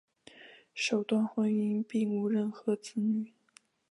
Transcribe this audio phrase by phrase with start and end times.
[0.73, 3.35] 首段婚姻并无任何子女。